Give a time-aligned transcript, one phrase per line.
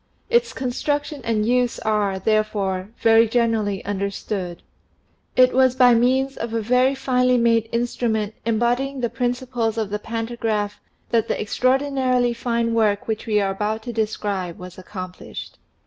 [0.31, 4.63] Its construction and use are, therefore, very generally understood.
[5.35, 9.99] It was by means o{ a very finely made instrument embodying the principles of the
[9.99, 10.79] pantagraph
[11.11, 15.59] that the extraordinarily fine work which we are about to describe was accomplished.